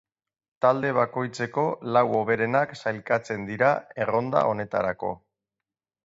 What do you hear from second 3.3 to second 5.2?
dira erronda honetarako.